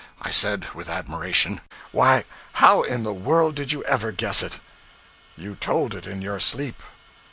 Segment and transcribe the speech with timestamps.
[0.19, 4.57] I said, with admiration 'Why, how in the world did you ever guess it?'
[5.37, 6.81] 'You told it in your sleep.'